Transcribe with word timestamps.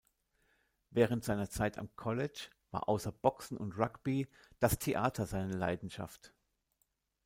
Während 0.89 1.23
seiner 1.23 1.51
Zeit 1.51 1.77
am 1.77 1.95
College 1.95 2.49
war 2.71 2.89
außer 2.89 3.11
Boxen 3.11 3.55
und 3.55 3.77
Rugby 3.77 4.27
das 4.57 4.79
Theater 4.79 5.27
seine 5.27 5.53
Leidenschaft. 5.55 6.33